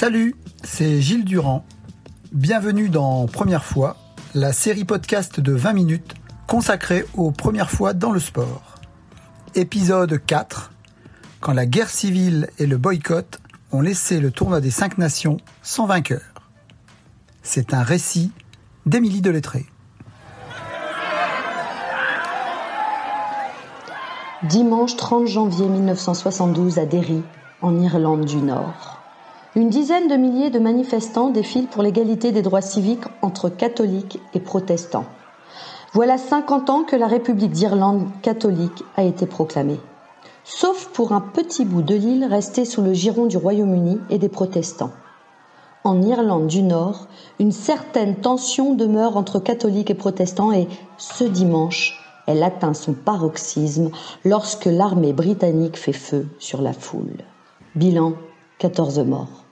[0.00, 1.64] Salut, c'est Gilles Durand.
[2.30, 3.96] Bienvenue dans Première fois,
[4.32, 6.14] la série podcast de 20 minutes
[6.46, 8.76] consacrée aux premières fois dans le sport.
[9.56, 10.70] Épisode 4,
[11.40, 13.40] quand la guerre civile et le boycott
[13.72, 16.22] ont laissé le tournoi des cinq nations sans vainqueur.
[17.42, 18.30] C'est un récit
[18.86, 19.66] d'Émilie Delettré.
[24.44, 27.20] Dimanche 30 janvier 1972 à Derry,
[27.62, 28.97] en Irlande du Nord.
[29.56, 34.40] Une dizaine de milliers de manifestants défilent pour l'égalité des droits civiques entre catholiques et
[34.40, 35.06] protestants.
[35.94, 39.80] Voilà 50 ans que la République d'Irlande catholique a été proclamée.
[40.44, 44.28] Sauf pour un petit bout de l'île resté sous le giron du Royaume-Uni et des
[44.28, 44.92] protestants.
[45.82, 47.06] En Irlande du Nord,
[47.38, 53.90] une certaine tension demeure entre catholiques et protestants et ce dimanche, elle atteint son paroxysme
[54.26, 57.16] lorsque l'armée britannique fait feu sur la foule.
[57.74, 58.12] Bilan
[58.58, 59.44] 14 morts.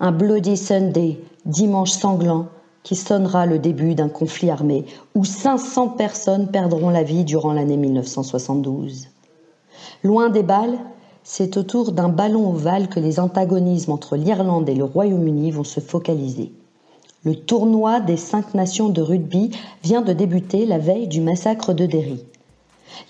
[0.00, 2.46] Un Bloody Sunday, dimanche sanglant,
[2.82, 7.76] qui sonnera le début d'un conflit armé où 500 personnes perdront la vie durant l'année
[7.76, 9.08] 1972.
[10.02, 10.78] Loin des balles,
[11.22, 15.80] c'est autour d'un ballon ovale que les antagonismes entre l'Irlande et le Royaume-Uni vont se
[15.80, 16.54] focaliser.
[17.24, 19.50] Le tournoi des cinq nations de rugby
[19.82, 22.24] vient de débuter la veille du massacre de Derry.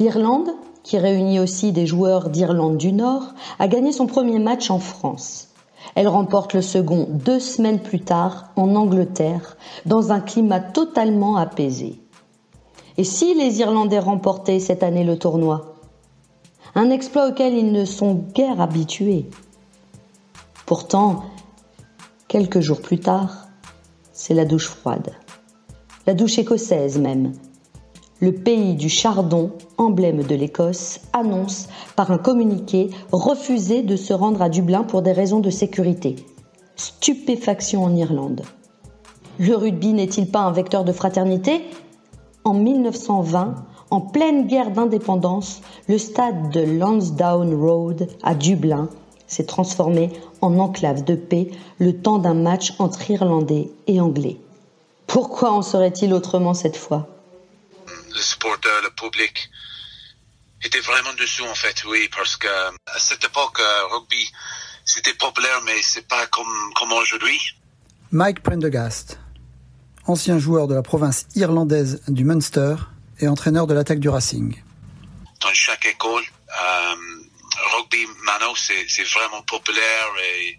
[0.00, 0.50] L'Irlande,
[0.82, 5.48] qui réunit aussi des joueurs d'Irlande du Nord, a gagné son premier match en France.
[5.94, 12.00] Elle remporte le second deux semaines plus tard en Angleterre, dans un climat totalement apaisé.
[12.96, 15.76] Et si les Irlandais remportaient cette année le tournoi?
[16.74, 19.28] Un exploit auquel ils ne sont guère habitués.
[20.66, 21.24] Pourtant,
[22.28, 23.48] quelques jours plus tard,
[24.12, 25.12] c'est la douche froide.
[26.06, 27.32] La douche écossaise même,
[28.20, 34.42] le pays du chardon, emblème de l'Écosse, annonce par un communiqué refuser de se rendre
[34.42, 36.16] à Dublin pour des raisons de sécurité.
[36.76, 38.42] Stupéfaction en Irlande.
[39.38, 41.62] Le rugby n'est-il pas un vecteur de fraternité?
[42.44, 43.54] En 1920,
[43.90, 48.88] en pleine guerre d'indépendance, le stade de Lansdowne Road à Dublin
[49.26, 50.10] s'est transformé
[50.42, 54.36] en enclave de paix le temps d'un match entre Irlandais et Anglais.
[55.06, 57.08] Pourquoi en serait-il autrement cette fois?
[58.14, 59.50] Le supporter, le public
[60.62, 64.30] était vraiment dessous en fait, oui, parce que à cette époque, euh, rugby,
[64.84, 67.40] c'était populaire, mais c'est pas comme, comme aujourd'hui.
[68.12, 69.18] Mike Prendergast,
[70.06, 72.76] ancien joueur de la province irlandaise du Munster
[73.20, 74.62] et entraîneur de l'attaque du Racing.
[75.40, 76.94] Dans chaque école, euh,
[77.76, 80.58] rugby maintenant c'est vraiment populaire et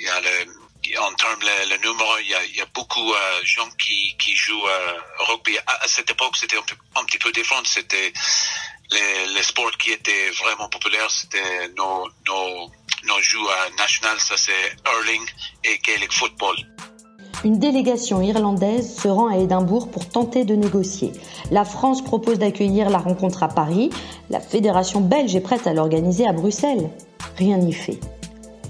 [0.00, 1.76] il y a le en termes le, le
[2.22, 5.58] il y a, beaucoup de euh, gens qui, jouent euh, rugby.
[5.66, 7.62] À, cette époque, c'était un, petit peu différent.
[7.64, 8.12] C'était
[8.90, 13.38] les, les sports qui étaient vraiment populaires, c'était nos, nos, jeux
[13.76, 15.26] nationaux, ça c'est hurling
[15.64, 16.56] et Gaelic football.
[17.44, 21.12] Une délégation irlandaise se rend à Édimbourg pour tenter de négocier.
[21.52, 23.90] La France propose d'accueillir la rencontre à Paris.
[24.28, 26.90] La fédération belge est prête à l'organiser à Bruxelles.
[27.36, 28.00] Rien n'y fait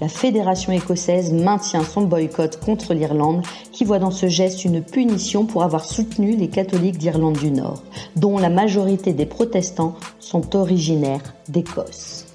[0.01, 5.45] la fédération écossaise maintient son boycott contre l'Irlande, qui voit dans ce geste une punition
[5.45, 7.83] pour avoir soutenu les catholiques d'Irlande du Nord,
[8.15, 12.25] dont la majorité des protestants sont originaires d'Écosse.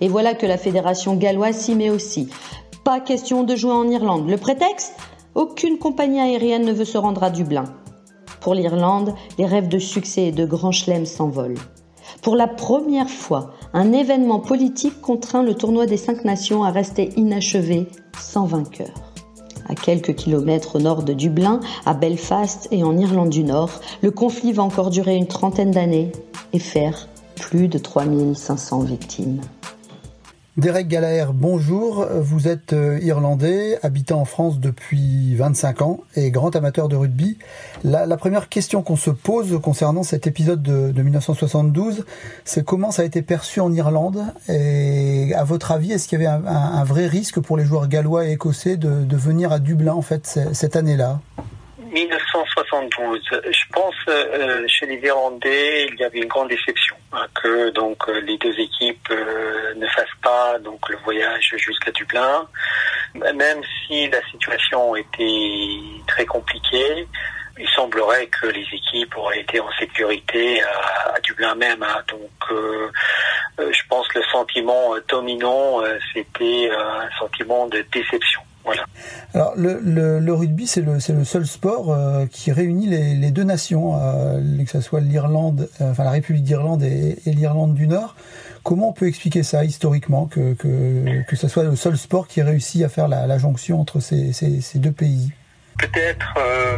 [0.00, 2.28] Et voilà que la fédération galloise s'y met aussi.
[2.82, 4.28] Pas question de jouer en Irlande.
[4.28, 4.94] Le prétexte?
[5.34, 7.64] Aucune compagnie aérienne ne veut se rendre à Dublin.
[8.40, 11.58] Pour l'Irlande, les rêves de succès et de grand chelem s'envolent.
[12.22, 17.10] Pour la première fois, un événement politique contraint le tournoi des cinq nations à rester
[17.16, 17.88] inachevé,
[18.18, 18.92] sans vainqueur.
[19.68, 24.10] À quelques kilomètres au nord de Dublin, à Belfast et en Irlande du Nord, le
[24.10, 26.12] conflit va encore durer une trentaine d'années
[26.52, 29.40] et faire plus de 3500 victimes.
[30.56, 32.06] Derek Gallagher, bonjour.
[32.08, 37.38] Vous êtes euh, irlandais, habitant en France depuis 25 ans et grand amateur de rugby.
[37.82, 42.06] La, première question qu'on se pose concernant cet épisode de, 1972,
[42.44, 44.26] c'est comment ça a été perçu en Irlande?
[44.48, 48.24] Et à votre avis, est-ce qu'il y avait un, vrai risque pour les joueurs gallois
[48.24, 51.18] et écossais de, venir à Dublin en fait cette année-là?
[51.92, 53.20] 1972.
[53.32, 56.94] Je pense euh, chez les Irlandais, il y avait une grande déception
[57.34, 62.48] que donc euh, les deux équipes euh, ne fassent pas donc le voyage jusqu'à Dublin,
[63.14, 67.06] même si la situation était très compliquée.
[67.58, 71.82] Il semblerait que les équipes auraient été en sécurité à, Dublin même.
[71.82, 72.02] Hein.
[72.08, 72.58] donc,
[73.58, 78.42] je pense que le sentiment dominant, c'était un sentiment de déception.
[78.64, 78.86] Voilà.
[79.34, 84.40] Alors le, rugby c'est le, le seul sport euh, qui réunit les, deux nations, euh,
[84.64, 88.16] que ce soit l'Irlande, euh, enfin la République d'Irlande et, l'Irlande du Nord.
[88.62, 92.82] Comment on peut expliquer ça historiquement que, que, ce soit le seul sport qui réussit
[92.82, 95.32] à faire la, jonction entre ces deux pays?
[95.78, 96.34] Peut-être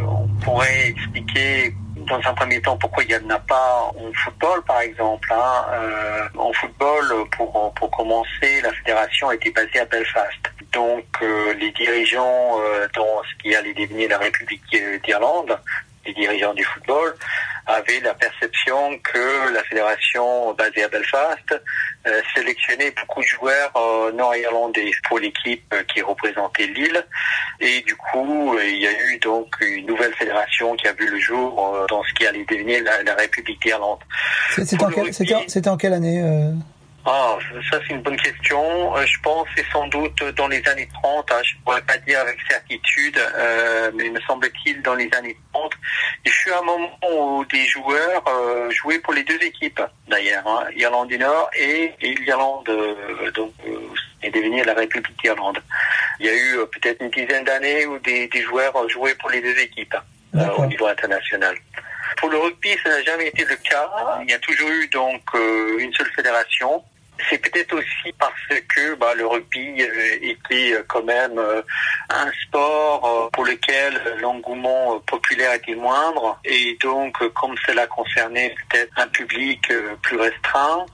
[0.06, 1.74] on pourrait expliquer
[2.06, 5.28] dans un premier temps pourquoi il n'y en a pas en football par exemple.
[5.32, 5.64] Hein.
[5.72, 10.38] Euh, en football, pour, pour commencer, la fédération était basée à Belfast.
[10.72, 14.62] Donc euh, les dirigeants euh, dans ce qui allait devenir la République
[15.04, 15.58] d'Irlande,
[16.06, 17.14] les dirigeants du football,
[17.66, 21.60] avaient la perception que la fédération basée à Belfast
[22.06, 23.72] euh, sélectionnait beaucoup de joueurs
[24.14, 27.04] nord-irlandais pour l'équipe qui représentait l'île.
[27.60, 31.18] Et du coup, il y a eu donc une nouvelle fédération qui a vu le
[31.18, 33.98] jour dans ce qui allait devenir la, République d'Irlande.
[34.52, 36.22] C'était en, en, quelle année
[37.08, 37.38] ah,
[37.70, 38.96] ça c'est une bonne question.
[38.96, 41.30] Euh, je pense c'est sans doute dans les années 30.
[41.30, 45.36] Hein, je ne pourrais pas dire avec certitude, euh, mais me semble-t-il dans les années
[45.52, 45.72] 30.
[46.24, 50.64] Il fut un moment où des joueurs euh, jouaient pour les deux équipes, d'ailleurs, hein,
[50.74, 52.68] Irlande du Nord et, l'Irlande,
[53.34, 53.52] donc
[54.22, 55.62] est devenue la République d'Irlande.
[56.18, 59.56] Il y a eu peut-être une dizaine d'années où des, joueurs jouaient pour les deux
[59.60, 59.94] équipes
[60.58, 61.54] au niveau international.
[62.16, 63.88] Pour le rugby, ça n'a jamais été le cas.
[64.22, 65.22] Il y a toujours eu donc
[65.78, 66.82] une seule fédération
[67.28, 71.62] c'est peut-être aussi parce que bah, le rugby euh, était euh, quand même euh,
[72.10, 79.08] un sport pour lequel l'engouement populaire était moindre et donc comme cela concernait peut-être un
[79.08, 79.72] public
[80.02, 80.86] plus restreint,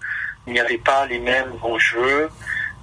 [0.47, 2.29] il n'y avait pas les mêmes enjeux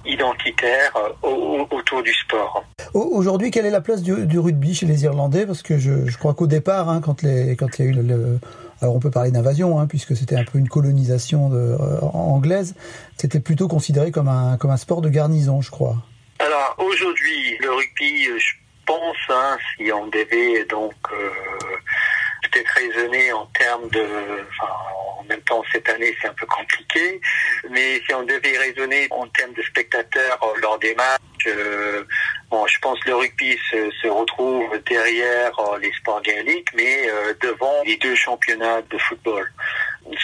[0.06, 2.64] identitaires autour du sport.
[2.94, 5.44] Aujourd'hui, quelle est la place du, rugby chez les Irlandais?
[5.46, 8.38] Parce que je, crois qu'au départ, hein, quand, quand il y a eu le
[8.80, 12.74] alors on peut parler d'invasion, hein, puisque c'était un peu une colonisation euh, anglaise.
[13.16, 15.96] C'était plutôt considéré comme un, comme un sport de garnison, je crois.
[16.38, 18.52] Alors aujourd'hui, le rugby, je
[18.86, 21.30] pense, hein, si on devait donc euh,
[22.50, 24.00] peut-être raisonner en termes de...
[24.00, 24.72] Enfin,
[25.18, 27.20] en même temps, cette année, c'est un peu compliqué,
[27.70, 32.04] mais si on devait raisonner en termes de spectateurs lors des matchs, euh,
[32.50, 37.34] bon, je pense que le rugby se, retrouve derrière euh, les sports gaéliques, mais euh,
[37.40, 39.50] devant les deux championnats de football.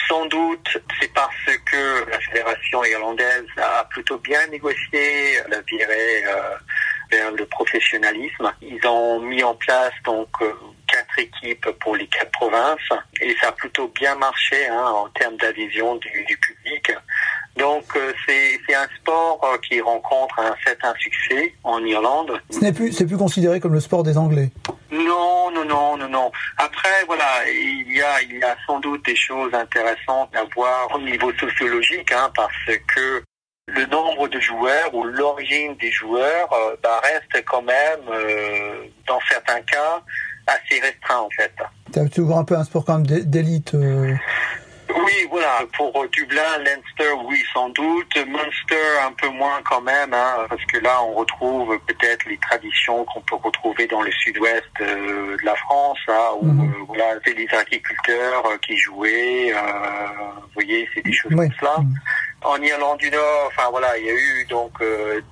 [0.07, 6.23] Sans doute, c'est parce que la fédération irlandaise a plutôt bien négocié la virée
[7.11, 8.51] vers le professionnalisme.
[8.61, 10.29] Ils ont mis en place donc
[10.87, 12.89] quatre équipes pour les quatre provinces
[13.21, 16.76] et ça a plutôt bien marché hein, en termes d'adhésion du, du, public.
[17.57, 22.39] Donc euh, c'est un sport euh, qui rencontre un certain succès en Irlande.
[22.49, 24.51] Ce n'est plus c'est plus considéré comme le sport des Anglais.
[24.91, 26.31] Non non non non non.
[26.57, 30.89] Après voilà il y a il y a sans doute des choses intéressantes à voir
[30.93, 33.23] au niveau sociologique hein, parce que
[33.69, 37.99] le nombre de joueurs ou l'origine des joueurs euh, bah, reste quand même
[39.07, 40.01] dans certains cas
[40.47, 41.51] assez restreint en fait.
[41.93, 43.73] C'est toujours un peu un sport quand même d'élite.
[43.73, 44.15] Euh.
[45.03, 45.59] Oui, voilà.
[45.75, 48.15] Pour Dublin, Leinster, oui, sans doute.
[48.27, 53.05] Munster, un peu moins quand même, hein, parce que là, on retrouve peut-être les traditions
[53.05, 56.69] qu'on peut retrouver dans le sud-ouest euh, de la France, hein, où mhm.
[56.69, 59.53] euh, voilà, c'est les agriculteurs qui jouaient.
[59.53, 61.79] vous voyez, c'est des choses comme ça.
[61.79, 61.93] Mhm.
[62.43, 64.71] En Irlande du Nord, enfin voilà, il y a eu donc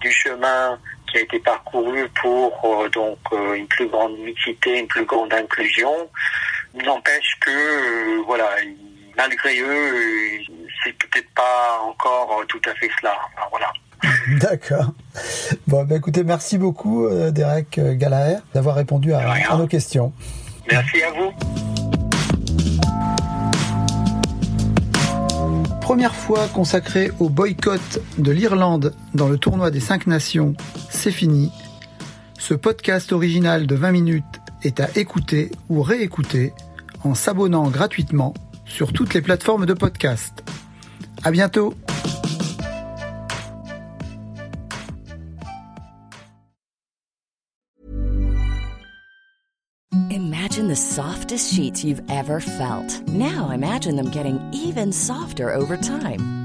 [0.02, 0.80] du chemin
[1.16, 5.34] qui a été parcouru pour euh, donc euh, une plus grande mixité, une plus grande
[5.34, 6.10] inclusion.
[6.74, 8.22] N'empêche que euh,
[9.18, 10.40] malgré eux,
[10.84, 13.14] c'est peut-être pas encore tout à fait cela.
[13.50, 13.72] voilà.
[14.40, 14.94] D'accord.
[15.68, 20.14] Bon, bah, écoutez, merci beaucoup, Derek Gallagher, d'avoir répondu à nos questions.
[20.72, 21.32] Merci à vous.
[25.86, 30.56] première fois consacrée au boycott de l'Irlande dans le tournoi des 5 nations,
[30.90, 31.52] c'est fini.
[32.40, 36.54] Ce podcast original de 20 minutes est à écouter ou réécouter
[37.04, 38.34] en s'abonnant gratuitement
[38.66, 40.44] sur toutes les plateformes de podcast.
[41.24, 41.74] À bientôt!
[50.10, 53.02] Imagine the softest sheets you've ever felt.
[53.08, 56.45] Now imagine them getting even softer over time.